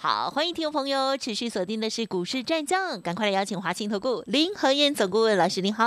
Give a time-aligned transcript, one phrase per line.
[0.00, 5.84] 好，欢迎听众朋友持续锁定的是股市战将，赶快来邀请华信投顾林和燕总顾问老师，您好。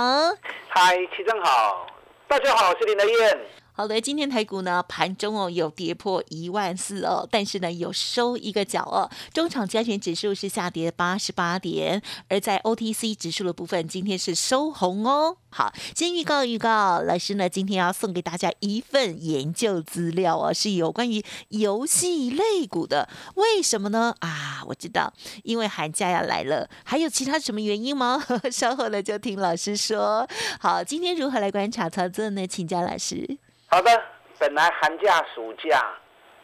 [0.68, 1.86] 嗨，齐正好，
[2.28, 3.40] 大家好，我是林和燕。
[3.74, 15.38] 好的，今天台股呢盘中哦有跌破一万四哦，但是呢有收一个角哦，中场加权指数是下跌八十八点，而在 OTC 指数的部分，今天是收红哦。
[15.48, 24.14] 好，先预告预告，老师呢今天要送给大家一份研究资料哦，是有关于游戏类股的，为什么呢？
[24.20, 25.10] 啊，我知道，
[25.44, 28.22] 因为寒假要来了，还有其他什么原因吗？
[28.52, 30.28] 稍后呢就听老师说。
[30.60, 32.46] 好，今天如何来观察操作呢？
[32.46, 33.38] 请教老师。
[33.72, 34.02] 好的，
[34.38, 35.82] 本来寒假、暑假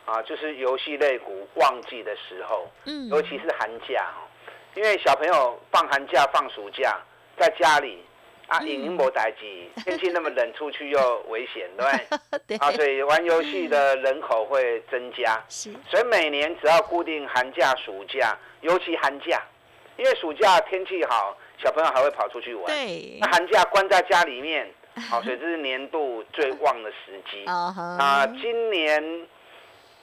[0.06, 4.24] 啊，就是游戏类股旺季的时候，嗯，尤其是寒假哦，
[4.74, 6.98] 因为小朋友放寒假、放暑假
[7.36, 8.02] 在家里
[8.46, 11.86] 啊，影音无代机，天气那么冷，出去又危险，对
[12.30, 12.56] 不 对？
[12.56, 19.42] 啊，所以玩游戏的人口会增加，是，所以每年只要固定寒假、暑假，尤其寒假，
[19.98, 24.66] 因为暑假天气好，小朋友还会跑出去玩，对，那寒假关在家里面。
[24.98, 28.26] 好，所以这是年度最旺的时机啊！
[28.40, 29.26] 今年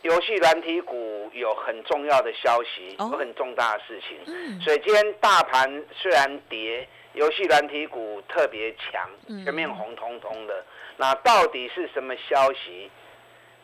[0.01, 4.17] 游戏软体股有很重要的消息，有很重大的事情。
[4.27, 9.09] 嗯，所以今天大盘虽然跌，游戏软体股特别强，
[9.43, 10.63] 全面红彤彤的。
[10.97, 12.89] 那到底是什么消息？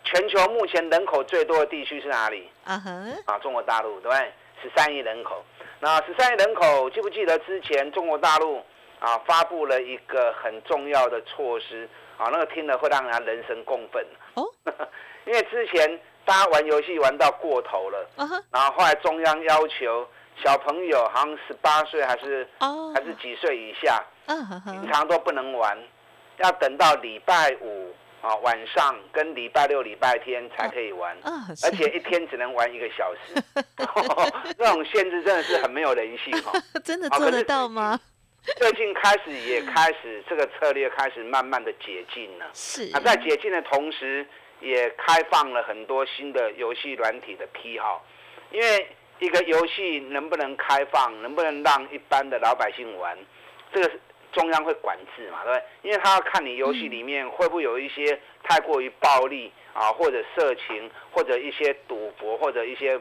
[0.03, 2.49] 全球目前人口最多的地区是哪里？
[2.63, 4.31] 啊哼，啊，中国大陆对不对？
[4.63, 5.43] 十三亿人口。
[5.79, 8.63] 那十三亿人口，记不记得之前中国大陆？
[9.01, 14.45] 啊，发布了一个很重要的措施啊，那个听了会让人人神共愤哦。
[15.25, 18.09] 因为之前大家玩游戏玩到过头了，
[18.51, 20.07] 然后后来中央要求
[20.43, 22.47] 小朋友好像十八岁还是
[22.93, 24.03] 还是几岁以下，
[24.65, 25.75] 平常都不能玩，
[26.37, 27.91] 要等到礼拜五
[28.21, 33.43] 啊晚上跟礼拜六、礼拜天才可以玩，而且一天只能玩一个小时。
[34.57, 36.79] 这种限制真的是很没有人性哦。
[36.83, 37.99] 真的做得到吗？
[38.57, 42.49] 最近开始也开始这个策略开始慢慢的解禁了。
[42.53, 42.89] 是。
[42.91, 44.25] 那在解禁的同时，
[44.59, 48.03] 也开放了很多新的游戏软体的批号。
[48.51, 48.87] 因为
[49.19, 53.15] 一个游戏能不能开放，能不能让一般的老百姓玩，
[53.71, 53.91] 这个
[54.33, 55.63] 中央会管制嘛，对不对？
[55.83, 62.99] 因为他要看你游戏里面会不会有一些太过于暴力啊，或者色情，或者一些赌博，或者一些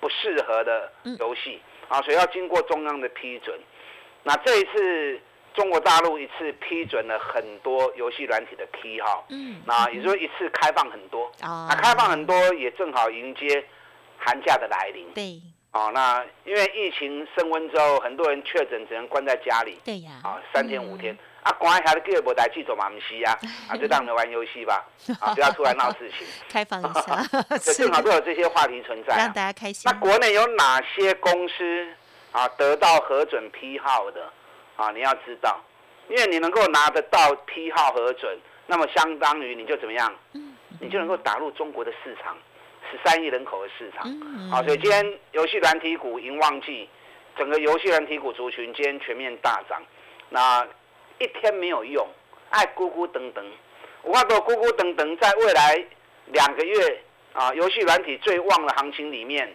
[0.00, 3.56] 不适合的游戏啊，所以要经过中央的批准。
[4.24, 5.20] 那这一次
[5.54, 13.64] 中国大陆一次批准了很多游戏软体的批号，嗯，那也就是说一次开放很多，啊，那开放很多也正好迎接
[14.18, 15.40] 寒假的来临，对，
[15.72, 23.36] 哦，那因为疫情升温之后，很多人确诊只能关在家里，对呀，啊，三天五天，啊，关一下的给不带去做嘛唔是啊，
[23.68, 24.86] 啊，就让你玩游戏吧，
[25.20, 27.22] 啊，不要出来闹事情， 开放一下，
[27.76, 29.82] 正好都有这些话题存在，让大家开心。
[29.84, 31.88] 那国内有哪些公司？
[32.32, 34.28] 啊，得到核准批号的，
[34.76, 35.60] 啊，你要知道，
[36.08, 40.14] 因为你能够拿得到批号核准，那么相当于你就怎么样？
[40.80, 42.36] 你就能够打入中国的市场，
[42.90, 44.10] 十三亿人口的市场。
[44.50, 46.88] 好，所以今天游戏软体股迎旺季，
[47.36, 49.80] 整个游戏软体股族群今天全面大涨。
[50.30, 50.66] 那
[51.18, 52.08] 一天没有用，
[52.48, 53.44] 爱咕咕等等，
[54.02, 55.84] 我看到咕咕等等，在未来
[56.28, 57.02] 两个月
[57.34, 59.54] 啊，游戏软体最旺的行情里面，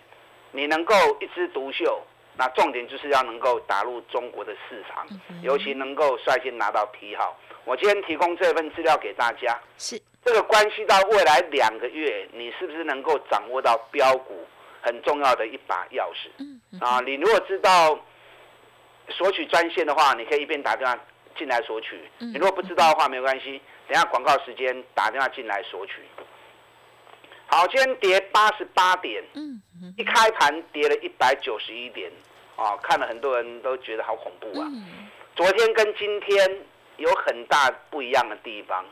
[0.51, 2.01] 你能够一枝独秀。
[2.37, 5.07] 那重点就是要能够打入中国的市场，
[5.41, 7.35] 尤其能够率先拿到批号。
[7.65, 14.45] 我今天提供这份资料给大家，是这个关系到未来两个月你是不是能够掌握到标股
[14.81, 16.29] 很重要的一把钥匙。
[16.79, 17.97] 啊，你如果知道
[19.09, 20.97] 索取专线的话，你可以一边打电话
[21.37, 26.03] 进来索取；你如果不知道的话，没关系，等下广告时间打电话进来索取。
[27.47, 29.61] 好，今天跌八十八点，嗯，
[29.97, 32.11] 一开盘跌了一百九十一点，
[32.57, 34.67] 啊，看了很多人都觉得好恐怖啊。
[35.35, 36.65] 昨天跟今天
[36.97, 38.83] 有很大不一样的地方，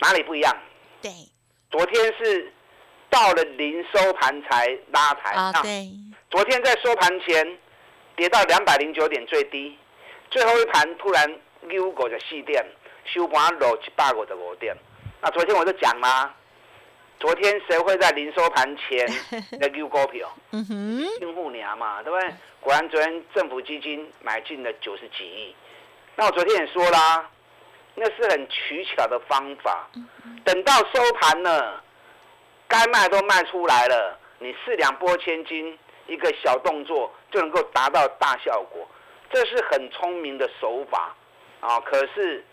[0.00, 0.54] 哪里不一样？
[1.00, 1.10] 对，
[1.70, 2.52] 昨天是
[3.08, 5.88] 到了零收盘才拉抬啊，对，
[6.30, 7.58] 昨天在收盘前
[8.16, 9.78] 跌到两百零九点最低，
[10.30, 12.66] 最后一盘突然溜过就四点，
[13.04, 14.76] 收盘落一百五十五点。
[15.22, 16.34] 那昨天我就讲啦。
[17.18, 19.06] 昨天谁会在临收盘前
[19.60, 20.30] 来丢股票？
[20.52, 22.30] 嗯哼，新户娘嘛，对不对？
[22.60, 25.54] 果然昨天政府基金买进了九十几亿。
[26.14, 27.28] 那我昨天也说啦，
[27.94, 29.88] 那是很取巧的方法。
[30.44, 31.82] 等到收盘了，
[32.68, 38.86] 该卖都卖出来了，你四两拨千斤，一个小动作就能够达到大效果，
[39.32, 41.14] 这是很聪明的手法
[41.60, 41.80] 啊。
[41.80, 42.44] 可是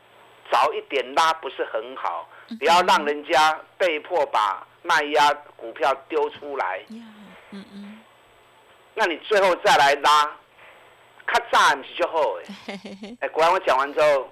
[0.52, 2.28] 早一点拉不是很好，
[2.60, 6.82] 不要让人家被迫把卖压股票丢出来。
[6.90, 8.00] 嗯嗯，
[8.96, 10.26] 那你最后再来拉，
[11.26, 12.36] 卡早不是就好
[12.68, 12.80] 哎。
[13.22, 14.30] 哎，果然我讲完之后。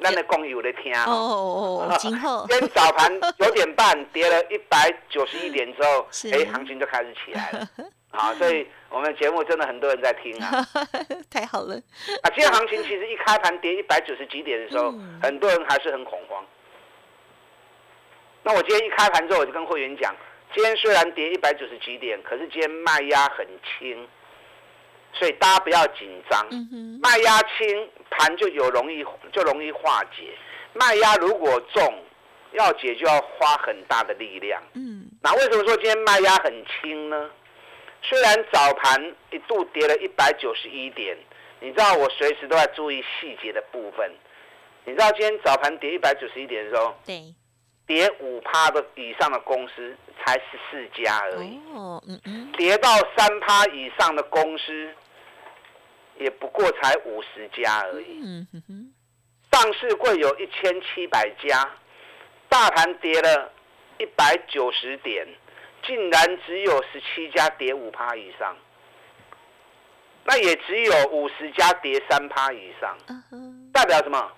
[0.00, 3.08] 咱的工友在听哦哦哦， 今后今天早盘
[3.38, 7.66] 九点半跌了一百九十一点之后，哎，行情就开始起来了。
[8.10, 10.66] 好，所以我们节目真的很多人在听啊，
[11.30, 11.76] 太好了。
[11.76, 14.92] 啊，今天行情其实一开盘跌一百九十几点的时候，
[15.22, 16.44] 很多人还是很恐慌。
[18.44, 20.14] 那我今天一开盘之后，我就跟会员讲，
[20.54, 24.06] 今天虽然跌一百九十几点，可是今天卖压很轻。
[25.16, 26.44] 所以大家不要紧张，
[27.00, 30.36] 卖压轻盘就有容易就容易化解，
[30.72, 32.02] 卖压如果重，
[32.50, 34.60] 要解就要花很大的力量。
[34.74, 37.30] 嗯，那为什么说今天卖压很轻呢？
[38.02, 41.16] 虽然早盘一度跌了一百九十一点，
[41.60, 44.10] 你知道我随时都在注意细节的部分。
[44.84, 47.32] 你知道今天早盘跌一百九十一点的时候，对，
[47.86, 51.60] 跌五趴的以上的公司才十四家而已。
[51.74, 54.94] 哦，嗯嗯，跌到三趴以上的公司。
[56.16, 58.46] 也不过才五十家而已，
[59.50, 61.68] 上市柜有一千七百家，
[62.48, 63.50] 大盘跌了
[63.98, 65.26] 一百九十点，
[65.84, 68.56] 竟然只有十七家跌五趴以上，
[70.22, 72.96] 那也只有五十家跌三趴以上，
[73.72, 74.30] 代表什么？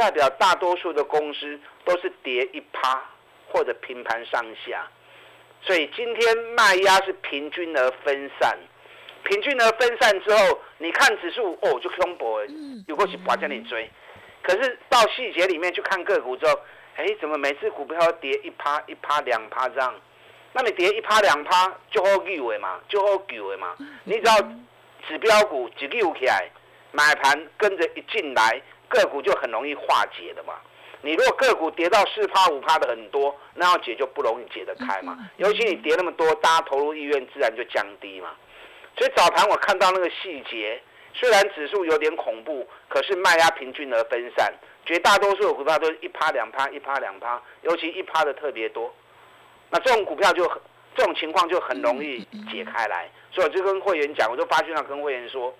[0.00, 3.04] 代表大多数的公司都是跌一趴
[3.46, 4.88] 或者平盘上下，
[5.60, 8.58] 所以今天卖压是平均而分散。
[9.24, 12.42] 平均而分散之后，你看指数哦就空博，
[12.86, 13.90] 有过去把这里追，
[14.42, 16.58] 可是到细节里面去看个股之后，
[16.96, 19.94] 哎，怎么每次股票跌一趴一趴两趴这样？
[20.54, 23.76] 那你跌一趴两趴就好救的嘛，就好救的嘛。
[24.04, 24.40] 你只要
[25.06, 26.48] 指标股一救起来，
[26.92, 30.54] 买盘跟着一进来，个股就很容易化解的嘛。
[31.00, 35.16] 你如果个股跌到四趴五趴的很多，那要解就不容易解得开嘛。
[35.38, 38.28] 尤其你跌那么多，大家投入意愿自然就降低嘛。
[38.98, 40.78] 所以早盘我看到那个细节，
[41.14, 44.52] 虽然指数有点恐怖，可是卖压平均而分散，
[44.84, 48.94] 绝大多数的股票都是一趴两趴，一趴两趴，尤其一趴的特别多。
[49.70, 50.60] 那这种股票就很，
[50.94, 53.08] 这种情况就很容易解开来。
[53.32, 55.54] 所以我就跟会员讲，我就发讯号跟会员说，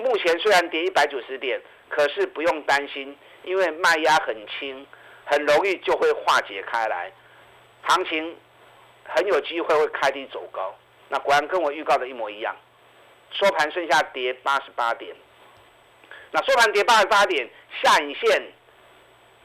[0.00, 4.86] 目前虽然跌一百九十点，可是不用担心，因为卖压很轻，
[5.24, 7.12] 很容易就会化解开来，
[7.82, 8.36] 行情
[9.04, 10.74] 很有机会会开低走高。
[11.08, 12.56] 那果然跟我预告的一模一样，
[13.32, 15.14] 收盘剩下跌八十八点。
[16.32, 17.48] 那收盘跌八十八点，
[17.82, 18.42] 下影线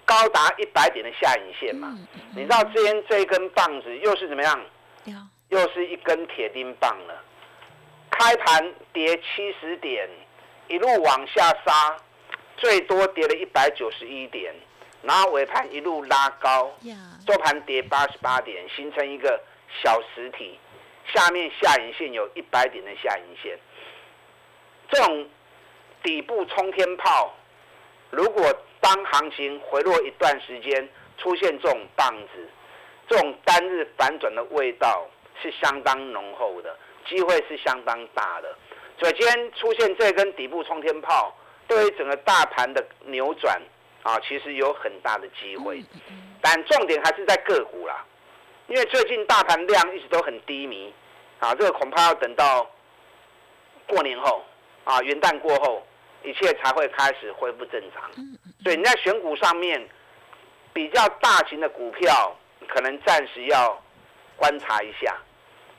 [0.05, 1.97] 高达一百点的下影线嘛？
[2.35, 4.65] 你知道这边这一根棒子又是怎么样？
[5.49, 7.23] 又是一根铁钉棒了。
[8.11, 10.07] 开盘跌七十点，
[10.67, 11.95] 一路往下杀，
[12.57, 14.53] 最多跌了一百九十一点，
[15.01, 16.71] 然后尾盘一路拉高，
[17.27, 19.39] 收盘跌八十八点，形成一个
[19.83, 20.59] 小实体。
[21.13, 23.56] 下面下影线有一百点的下影线，
[24.89, 25.29] 这种
[26.01, 27.31] 底部冲天炮，
[28.09, 28.51] 如果
[28.81, 32.50] 当行情回落一段时间，出现这种棒子，
[33.07, 35.07] 这种单日反转的味道
[35.41, 36.75] 是相当浓厚的，
[37.07, 38.57] 机会是相当大的。
[38.99, 41.35] 所以今天出现这根底部冲天炮，
[41.67, 43.61] 对于整个大盘的扭转
[44.03, 45.83] 啊，其实有很大的机会。
[46.41, 48.05] 但重点还是在个股啦。
[48.67, 50.91] 因为最近大盘量一直都很低迷，
[51.39, 52.67] 啊，这个恐怕要等到
[53.85, 54.43] 过年后，
[54.83, 55.85] 啊，元旦过后，
[56.23, 58.09] 一切才会开始恢复正常。
[58.63, 59.87] 所以你在选股上面，
[60.73, 62.35] 比较大型的股票，
[62.67, 63.79] 可能暂时要
[64.35, 65.15] 观察一下。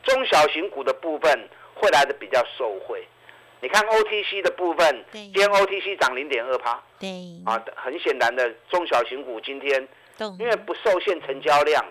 [0.05, 3.07] 中小型股的部分会来的比较受惠。
[3.61, 7.09] 你看 OTC 的部分，今天 OTC 涨零点二趴，对，
[7.47, 9.87] 啊，很显然的中小型股今天
[10.39, 11.85] 因为不受限成交量。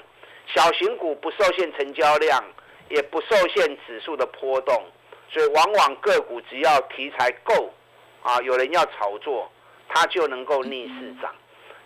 [0.53, 2.43] 小型股不受限成交量，
[2.89, 4.83] 也不受限指数的波动，
[5.27, 7.73] 所以往往个股只要题材够，
[8.21, 9.51] 啊，有人要炒作，
[9.87, 11.33] 它就能够逆势涨。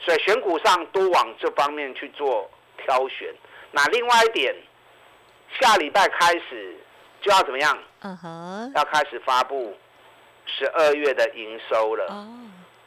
[0.01, 2.51] 所以选股上都往这方面去做
[2.83, 3.33] 挑选。
[3.71, 4.53] 那另外一点，
[5.61, 6.75] 下礼拜开始
[7.21, 7.77] 就要怎么样？
[8.01, 9.77] 嗯哼，要开始发布
[10.45, 12.05] 十二月的营收了。
[12.05, 12.27] 哦，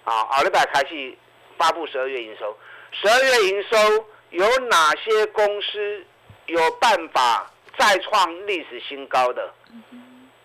[0.04, 1.16] 啊，下礼拜开始
[1.58, 2.56] 发布十二月营收，
[2.92, 4.06] 十二月营收。
[4.32, 6.06] 有哪些公司
[6.46, 9.30] 有办法再创历史新高？
[9.30, 9.52] 的，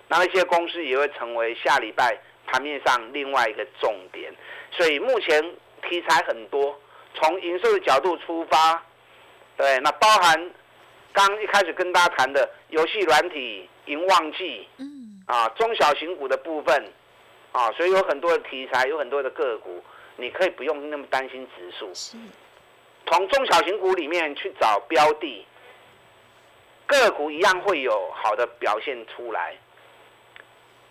[0.10, 4.36] 那一些公司也会成为下礼拜盘面上另外一个重点。
[4.72, 5.42] 所以目前
[5.88, 6.78] 题材很多，
[7.14, 8.84] 从营收的角度出发，
[9.56, 10.52] 对，那包含
[11.18, 16.94] 刚一开始跟大家谈的游戏软体、银旺季，嗯，啊，中小型股的部分，
[17.52, 19.84] 啊，所以有很多的题材，有很多的个股，
[20.16, 21.92] 你可以不用那么担心指数，
[23.08, 25.44] 从中小型股里面去找标的，
[26.86, 29.58] 个股一样会有好的表现出来。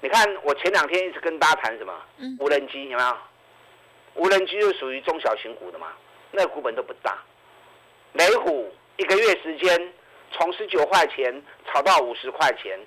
[0.01, 1.95] 你看，我前两天一直跟大家谈什么？
[2.41, 3.17] 无人机有没有？
[4.15, 5.93] 无人机就属于中小型股的嘛，
[6.33, 7.17] 那个股本都不大。
[8.15, 9.93] 雷虎一个月时间
[10.33, 12.79] 从十九块钱炒到五十块钱，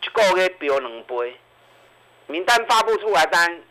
[0.00, 1.36] 就够给标两杯。
[2.26, 3.62] 名单发布出来，单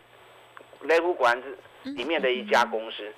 [0.80, 3.12] 雷虎果然是里面的一家公司。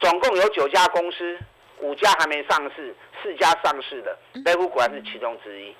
[0.00, 1.38] 总共有九家公司，
[1.78, 5.74] 五家还没上市，四家上市的，雷虎果然是其中之一。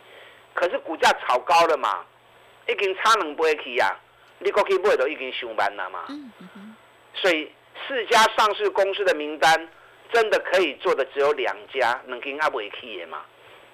[0.54, 2.04] 可是股价炒高了嘛，
[2.66, 3.94] 已经差两倍去呀！
[4.38, 6.04] 你过去买都已经上班了嘛。
[7.14, 7.52] 所以
[7.86, 9.68] 四家上市公司的名单，
[10.14, 13.22] 真的可以做的只有两家，能跟阿伟去的嘛？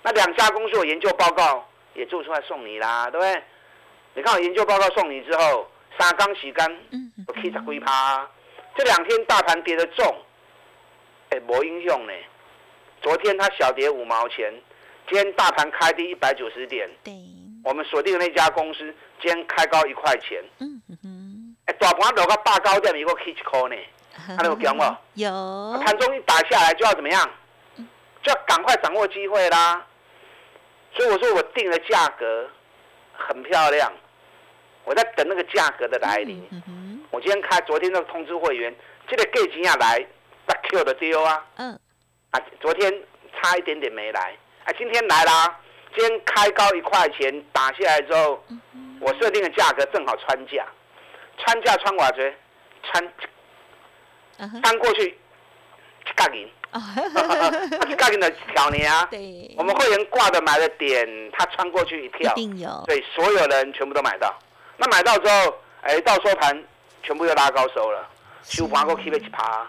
[0.03, 3.43] 那两家公司我研究报告也做出来送你啦，对不对？
[4.15, 6.67] 你看我研究报告送你之后，三缸洗干，
[7.27, 8.27] 我起十几趴。
[8.75, 10.17] 这两天大盘跌得重。
[11.29, 12.13] 哎，没影响呢。
[13.03, 14.53] 昨天它小跌五毛钱，
[15.07, 16.89] 今天大盘开低一百九十点。
[17.05, 17.13] 对。
[17.63, 18.79] 我们锁定的那家公司，
[19.21, 20.43] 今天开高一块钱。
[20.61, 21.57] 嗯哼。
[21.67, 23.77] 哎，大盘落个八高点，一个 K 一块呢。
[24.37, 24.83] 他有讲不？
[25.15, 25.31] 有。
[25.85, 27.31] 盘中一打下来就要怎么样？
[28.23, 29.85] 就要赶快掌握机会啦。
[30.95, 32.49] 所以我说我定的价格
[33.17, 33.93] 很漂亮，
[34.85, 36.47] 我在等那个价格的来临。
[36.51, 38.75] 嗯我今天开，昨天那个通知会员，
[39.09, 40.07] 这个价钱要来。
[40.69, 41.79] Q 的丢啊，嗯，
[42.31, 42.93] 啊，昨天
[43.33, 45.61] 差一点点没来，啊，今天来啦，
[45.95, 48.43] 今天开高一块钱打下来之后，
[49.01, 50.67] 我设定的价格正好穿价，
[51.39, 52.35] 穿价穿寡子，
[52.83, 53.13] 穿，
[54.63, 55.17] 翻过去，
[56.17, 56.49] 嘎银，
[57.97, 64.37] 嘎银的挑你啊， 对，我们会员挂的买的点，他穿过去一跳，一定有，对，所有人全部都买到，
[64.77, 66.65] 那买到之后，哎，到收盘
[67.03, 68.09] 全部又拉高收了，
[68.43, 69.69] 收盘个 K 被一趴。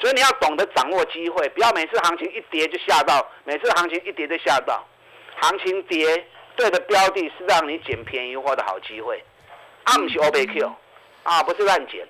[0.00, 4.84] 所以你要懂得掌握机会，不要每次行情一跌就吓到，每次行情一跌就吓到。
[5.40, 9.22] 行情跌对的标的是让你捡便宜货的好机会，
[9.84, 10.72] 啊不是 O B Q，
[11.22, 12.06] 啊不是乱捡。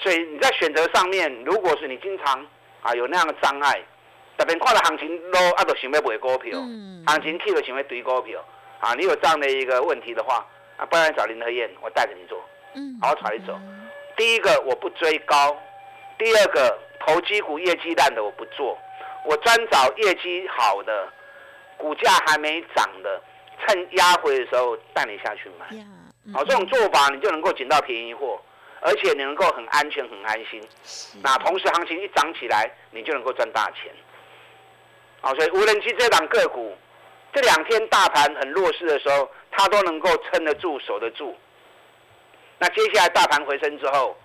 [0.00, 2.46] 所以你在选择上面，如果是你经常
[2.82, 3.82] 啊有那样的障碍，
[4.36, 6.58] 特别看到行情 low 啊都想要买股票，
[7.06, 8.44] 行情 K 就想要堆股票，
[8.80, 12.42] 啊你有这样的一个问题的话，啊不然找林德燕，我带着你做，
[12.74, 13.58] 嗯好好一走。
[14.16, 15.56] 第一个我不追高。
[16.18, 18.76] 第二个投机股业绩烂的我不做，
[19.24, 21.08] 我专找业绩好的，
[21.76, 23.22] 股价还没涨的，
[23.60, 25.66] 趁压回的时候带你下去买。
[26.32, 28.40] 好，这种做法你就能够捡到便宜货，
[28.80, 30.62] 而且你能够很安全很安心。
[31.22, 33.92] 那同时行情一涨起来，你就能够赚大钱。
[35.20, 36.76] 好，所以无人机这档个股，
[37.32, 41.36] 这两天大盘很弱势的时候，它都能够撑得住、守得住。
[42.58, 44.16] 那接下来大盘回升之后，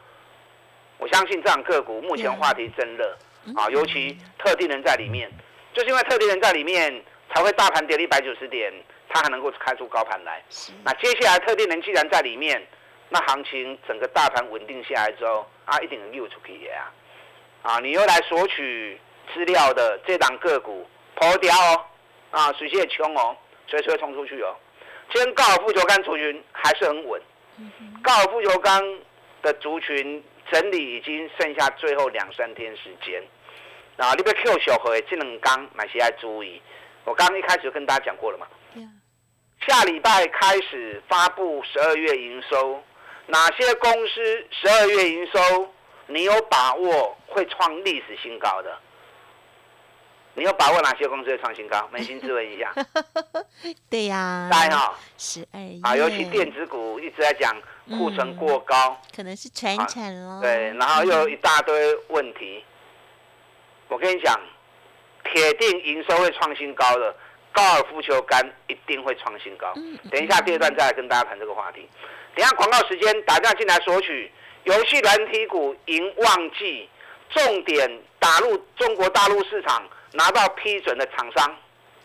[0.98, 3.18] 我相信这档个股目前话题真热
[3.56, 5.32] 啊，尤其特定人在里面，
[5.74, 8.72] 就是因为特定人在里面，才会大盘跌了一百九十点，
[9.10, 10.44] 它还能够开出高盘来。
[10.84, 12.66] 那接下来特定人既然在里面，
[13.14, 16.92] 那行情整个大盘稳定下来之后，啊，一定能溜出去的啊！
[17.62, 19.00] 啊，你又来索取
[19.32, 21.86] 资料的这档个股破掉哦，
[22.32, 24.56] 啊，水线冲哦，随时会冲出去哦。
[25.14, 27.22] 今天高尔夫球杆族群还是很稳，
[28.02, 28.82] 高尔夫球杆
[29.44, 30.24] 的族群。
[30.52, 33.24] 整理已经剩下最后两三天时间，
[33.96, 36.62] 啊，你被 Q 小回这两缸买些要注意。
[37.06, 38.46] 我刚刚一开始就跟大家讲过了嘛。
[39.66, 42.84] 下礼拜开始发布十二月营收，
[43.28, 45.70] 哪些公司十二月营收
[46.08, 48.62] 你有把握会创历史新高？
[48.62, 48.78] 的，
[50.34, 51.90] 你有把握哪些公司会创新高？
[51.94, 52.74] 扪心自问一下。
[53.90, 54.50] 对呀。
[54.52, 54.94] 来哈。
[55.18, 55.80] 十二月。
[55.84, 57.56] 啊，尤其电子股一直在讲。
[57.90, 60.40] 库存过高，可能是传产了。
[60.42, 62.64] 对，然后又有一大堆问题。
[63.90, 64.40] 我跟你讲，
[65.26, 67.14] 铁定营收会创新高的，
[67.52, 69.74] 高尔夫球杆一定会创新高。
[70.10, 71.90] 等一下第二段再来跟大家谈这个话题。
[72.36, 74.32] 等下广告时间，打电话进来索取
[74.64, 76.90] 游戏软体股赢旺季，
[77.30, 81.56] 重点打入中国大陆市场拿到批准的厂商，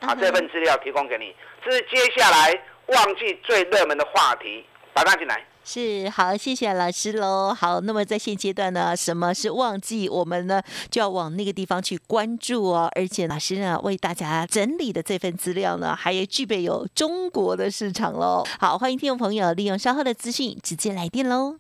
[0.00, 1.34] 啊，这份资料提供给你。
[1.64, 5.44] 这是接下来旺季最热门的话题，打电话进来。
[5.70, 7.52] 是好，谢谢老师喽。
[7.52, 10.08] 好，那么在现阶段呢，什么是旺季？
[10.08, 12.90] 我们呢就要往那个地方去关注哦。
[12.96, 18.46] 而且老师呢为大家整理的这份资料呢，还具备有中国的市场喽。
[18.58, 21.56] 好，欢迎听众朋友利用稍后的资讯直接来电喽。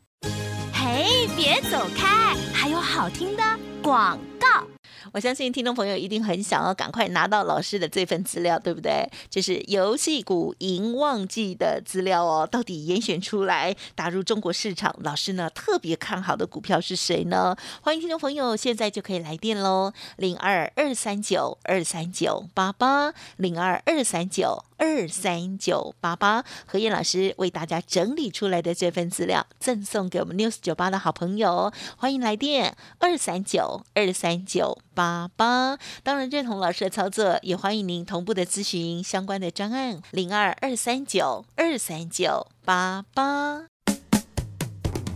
[0.72, 1.28] 嘿。
[1.36, 3.42] 别走开，还有好听的
[3.82, 4.66] 广告。
[5.12, 9.08] 我相信听众朋友一定很想要赶快拿到老师的这份资料，对不对？
[9.30, 12.46] 就是游戏股银旺季的资料哦。
[12.50, 17.56] 到底严选出来打入中国市场，老师呢特别看好的股票是谁呢？
[17.82, 26.42] 欢迎听众朋友现在就可以来电喽，零二二三九二三九八八零二二三九二三九八八。
[26.66, 34.78] 何燕老师为大家整理出来的这份资料，赠送给我们 news 九八的好朋友，欢迎来电二三九二三九。
[34.94, 43.67] 八八，当然认同老师的操作，也欢迎您同步的咨询相关的专案零二二三九二三九八八。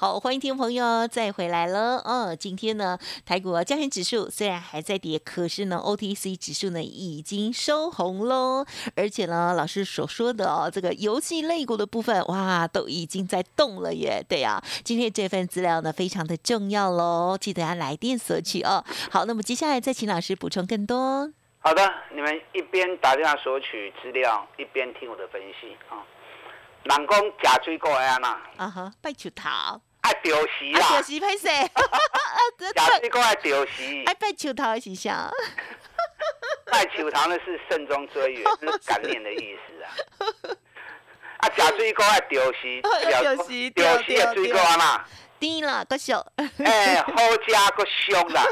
[0.00, 1.96] 好，欢迎听众朋友再回来了。
[2.04, 8.64] 哦，今天呢，台股加权指数虽然还在跌，可是呢，OTC 指数呢已经收红喽。
[8.94, 14.24] 而且呢，老师所说的哦，这个游戏类股的部分，哇，都已经在动了耶。
[14.28, 18.84] 对呀，今天这份资料呢非常的重要喽，记得要来电索取哦。
[19.10, 21.28] 好，那么接下来再请老师补充更多。
[21.58, 21.82] 好的，
[22.14, 26.06] 你们一边打电话索取资料，一边听我的分析啊。
[26.84, 29.80] 人讲假追过安呐，啊哈，拜球头。
[30.08, 30.88] 爱丢席啦！
[30.88, 31.48] 丢席拍摄，
[32.74, 34.04] 假期过爱丢席。
[34.04, 35.30] 爱拜球桃是啥？
[36.64, 39.86] 拜球头呢是慎终追远，是感念的意思啊。
[41.40, 42.80] 啊，假水果爱丢席，
[43.20, 45.04] 丢席丢席的水果嘛，
[45.38, 46.26] 甜啦个小。
[46.64, 47.12] 哎，好
[47.46, 48.42] 加个凶啦！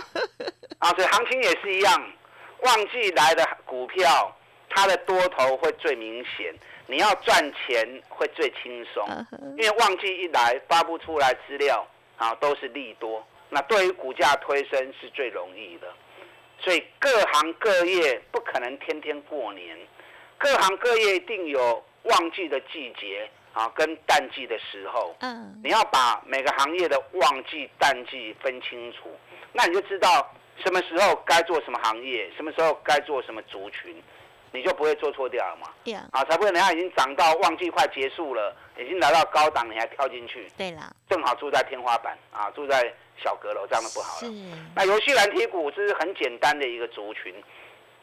[0.78, 2.12] 啊，所以行情也是一样，
[2.60, 4.36] 旺季来的股票，
[4.68, 6.54] 它的多头会最明显。
[6.88, 9.04] 你要赚钱会最轻松，
[9.58, 11.84] 因为旺季一来发布出来资料
[12.16, 15.92] 啊都是利多，那对于股价推升是最容易的。
[16.60, 19.76] 所以各行各业不可能天天过年，
[20.38, 25.16] 各行各业一定有旺季的季节啊跟淡季的时候。
[25.22, 29.10] 嗯，你要把每个行业的旺季淡季分清楚，
[29.52, 34.00] 那你就知道什么时候该做什么行业，什么时候该做什么族群。
[34.52, 35.68] 你就不会做错掉了嘛？
[35.84, 40.50] 对啊，才不会人家已经涨到旺季快结束了，已经来到高档，你还跳进去？
[40.56, 44.28] 对了，正好住在天花板啊，住在小阁楼，这样的不好了。
[44.74, 47.34] 那游戏蓝体股这是很简单的一个族群，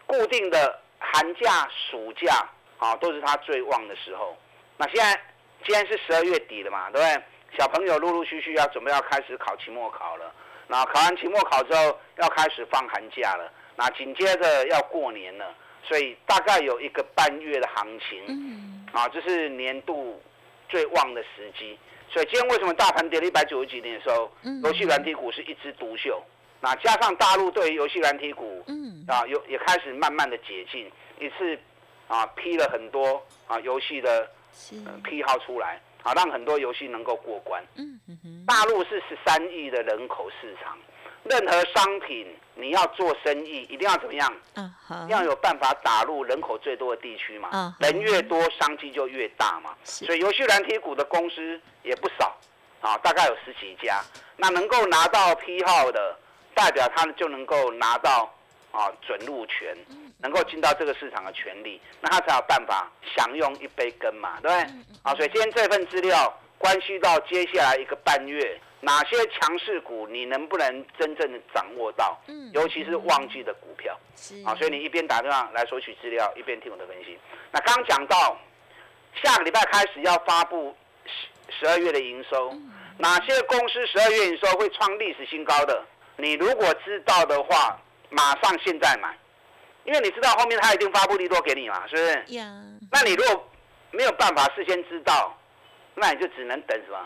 [0.05, 4.37] 固定的寒假、暑假啊，都是它最旺的时候。
[4.77, 5.19] 那现在
[5.65, 7.23] 今天是十二月底了嘛，对不对？
[7.57, 10.31] 小朋友陆陆续续要准备要开始考期末考了，
[10.67, 15.53] 那考完期末考之后要开始放寒假了，那紧接着要过年了。
[15.83, 20.21] 所以大概有一个半月的行情，啊，这是年度
[20.69, 21.77] 最旺的时机。
[22.09, 24.31] 所以今天为什么大盘跌了一百九十几点的时候，
[24.63, 26.23] 游戏软体股是一枝独秀？
[26.61, 28.63] 那加上大陆对于游戏软体股，
[29.07, 31.59] 啊，有也开始慢慢的解禁，一次
[32.07, 34.29] 啊批了很多啊游戏的
[35.03, 37.61] 批号出来，啊，让很多游戏能够过关。
[38.47, 40.77] 大陆是十三亿的人口市场。
[41.25, 44.33] 任何商品你要做生意，一定要怎么样？
[44.55, 44.71] 嗯，
[45.09, 47.49] 要有办法打入人口最多的地区嘛。
[47.51, 49.73] 嗯，人越多，商机就越大嘛。
[49.83, 52.35] 所以游戏蓝体股的公司也不少，
[52.81, 54.01] 啊，大概有十几家。
[54.37, 56.15] 那能够拿到批号的，
[56.53, 58.31] 代表他们就能够拿到
[58.71, 59.75] 啊准入权，
[60.19, 64.75] 能够进到这个市场的权利，那他才有办法享用一杯羹嘛，对不对？
[65.01, 68.61] 啊，所以今天这份资料关系到接下来一个半月。
[68.85, 72.19] 哪些强势股你能不能真正的掌握到？
[72.27, 77.17] 嗯，尤其是旺季的股票，是啊，所以你一边打电话来索取资料，一边听我的分析。
[77.49, 78.37] 那刚讲到
[79.23, 82.53] 下个礼拜开始要发布十十二月的营收，
[82.97, 85.63] 哪些公司十二月营收会创历史新高？
[85.63, 85.81] 的
[86.17, 89.17] 你如果知道的话，马上现在买，
[89.85, 92.25] 因为你知道后面他一定发布利多给你嘛，是不是？
[92.91, 93.49] 那你如果
[93.91, 95.33] 没有办法事先知道，
[95.95, 96.99] 那你就只能等什么？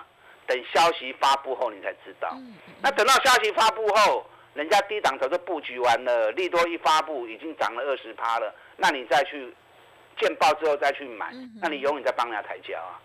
[0.47, 2.35] 等消息发布后，你才知道。
[2.81, 9.53] 那等到消息发布后，人家低档早就布局完了，利多一发布已经涨了二十趴了，那你再去
[10.19, 11.31] 见报之后再去买，
[11.61, 12.97] 那你永远在帮人家抬轿啊。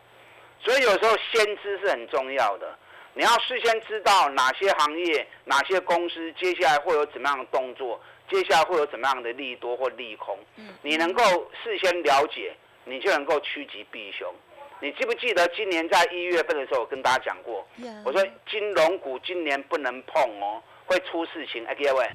[0.60, 2.78] 所以有时候先知是很重要的，
[3.14, 8.00] 你要事先知道哪些行业、哪些公司接下来会有怎么样的动作，
[8.30, 10.38] 接下来会有怎么样的利多或利空，
[10.80, 11.22] 你能够
[11.62, 14.32] 事先了解，你就能够趋吉避凶。
[14.82, 17.64] 你记不记得今年在一月份的时候，我跟大家讲过，
[18.04, 21.64] 我说金融股今年不能碰哦，会出事情。
[21.66, 22.10] 哎，各位，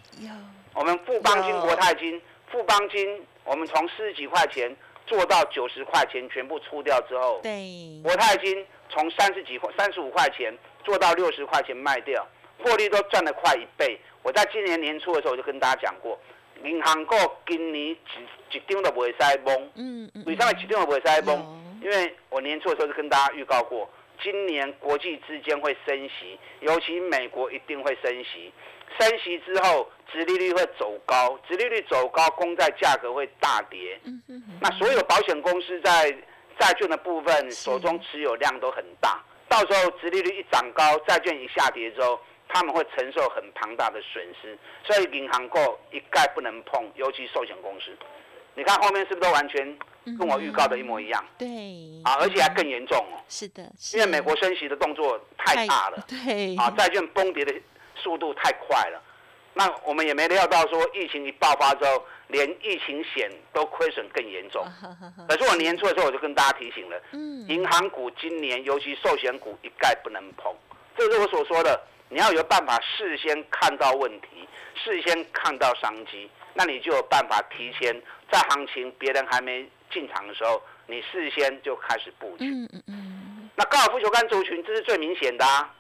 [0.74, 4.76] 我们富邦金、国泰金、富邦金，我们从四十几块钱
[5.06, 10.54] 做到九十块钱，全部出掉之后，对，国泰金从三十几块、三十五块钱
[10.84, 12.28] 做到六十块钱卖掉，
[12.62, 13.98] 获利都赚了快一倍。
[14.24, 16.20] 我在今年年初的时候我就跟大家讲过，
[16.66, 17.16] 银行股
[17.48, 17.98] 今年一
[18.58, 21.64] 一张都不会塞崩，嗯嗯，为什么一张都不会塞崩？
[21.88, 23.90] 因为我年初的时候就跟大家预告过，
[24.22, 28.52] 今年国际之间会升息，尤其美国一定会升息。
[29.00, 33.98] 升息之后，殖利率会走高，殖利率走高，公债价格会大跌。
[34.60, 36.12] 那所有保险公司在
[36.60, 42.20] 债券的部分手中持有量都很大，到时候殖利率一涨高，债券一下跌之后，
[42.50, 44.58] 他们会承受很庞大的损失。
[44.84, 45.58] 所以银行股
[45.92, 47.96] 一概不能碰，尤其寿险公司。
[48.56, 49.78] 你看后面是不是都完全？
[50.16, 51.48] 跟我预告的一模一样，对，
[52.04, 53.20] 啊，而且还更严重哦。
[53.28, 57.54] 是的，因为美国升息的动作太大了，对，啊，债券崩跌的
[57.96, 59.02] 速度太快了。
[59.54, 64.64] 那我们也没料到说疫情一爆发之后，连疫情险都亏损更严重。
[65.28, 70.54] 可是我年初的时候我就跟大家提醒了，嗯，银行股今年尤其寿险股一概不能碰。
[70.96, 78.00] 这是我所说的，你要有办法事先看到问题，事先看到商机，那你就有办法提前
[78.32, 79.68] 在行情别人还没。
[79.92, 82.46] 进场的时候，你事先就开始布局。
[82.46, 83.50] 嗯嗯嗯。
[83.56, 85.74] 那高尔夫球杆族群，这是最明显的啊。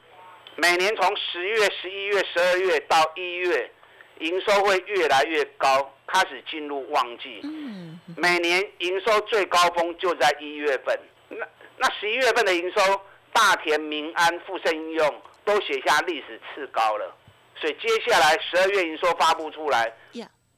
[0.55, 3.71] 每年从十月、十一月、十二月到一月，
[4.19, 7.41] 营收会越来越高，开始进入旺季。
[7.43, 7.99] 嗯。
[8.15, 10.99] 每年营收最高峰就在一月份。
[11.29, 11.45] 那
[11.77, 17.15] 那十一月份的营收，大田、民安、富盛应用都写下历史次高了。
[17.59, 19.93] 所以接下来十二月营收发布出来，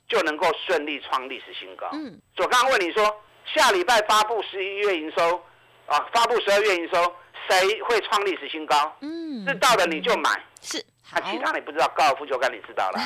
[0.07, 1.89] 就能够顺利创历史新高。
[1.91, 2.17] 嗯。
[2.37, 3.21] 所以刚刚问你说。
[3.53, 5.43] 下礼拜发布十一月营收，
[5.87, 7.15] 啊，发布十二月营收，
[7.49, 8.95] 谁会创历史新高？
[9.01, 10.29] 嗯，知道的你就买。
[10.61, 10.83] 是，
[11.13, 12.99] 那其他你不知道，高尔夫球杆你知道了。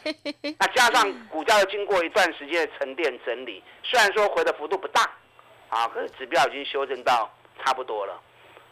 [0.58, 5.10] 那加上股价又经过一段时间的沉淀整理，虽然说回的幅度不大，
[5.70, 7.30] 啊，可是指标已经修正到
[7.64, 8.20] 差不多了。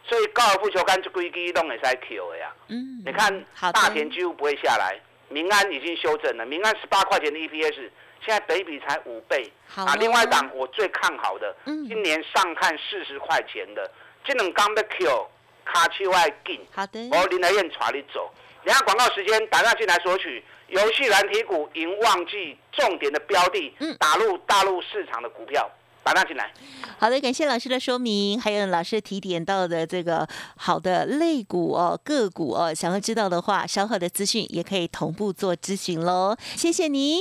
[0.07, 2.53] 所以高尔夫球杆就规矩动也是 Q 的呀。
[2.69, 7.89] 嗯，你看大田几乎不会下来，民安已经修正了，民安十八块钱的 EPS。
[8.25, 9.95] 现在北比才五倍，啊！
[9.97, 13.91] 另外一档我最看好的，嗯今年上看四十块钱的，
[14.25, 15.27] 这能刚的 Q
[15.65, 18.33] 卡丘外进，好的，我林德燕查你走。
[18.65, 25.71] 等下广告时间，打上进来索取游戏蓝体股迎旺季重点的标的，打入大陆市场的股票。
[26.03, 26.53] 打上进来，
[26.99, 36.37] 好的，感谢老师的说明，还有老师提点到的这个好的类股哦，个股哦，想要知道的话，稍后的资讯也可以同步做咨询喽。
[36.57, 37.21] 谢谢你，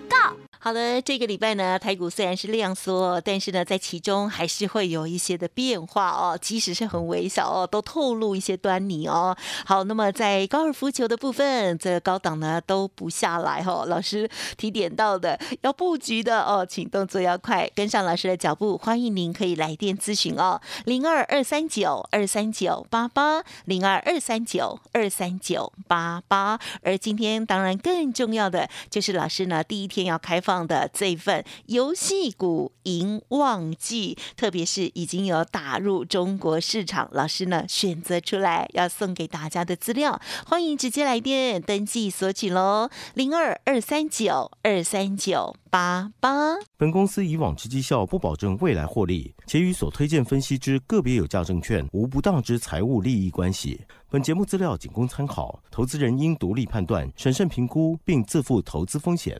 [0.63, 9.35] 好的，这个礼拜呢，台股虽然是量缩，但是呢，在其中还是会有一些的变化哦，即使是很微小哦，都透露一些端倪哦。
[9.65, 13.85] 好，那么在高尔夫球的部分，这高档呢都不下来哈。
[13.87, 18.77] 老师提点到的要布局的哦，请动作要快，跟上老师的脚步。
[18.77, 26.59] 欢迎您可以来电咨询哦，零二二三九二三九八八零二二三九二三九八八。
[26.83, 30.50] 而今天当然更重要的就是老师呢，第一天要开放。
[30.51, 46.57] 放的这份游戏股赢旺季，特别是已经有打入中国市场，老师呢选择出来要送给大家的资料，欢迎直接来电登记索取喽，零二二三九二三九八八。
[46.75, 53.79] 本公司以往之绩效不保证未来获利，且与所推荐分析之个别有价证券无不当之财务利益关系。
[54.09, 59.39] 本节目资料仅供参考，投资人应独立判断、审慎评估，并自负投资风险。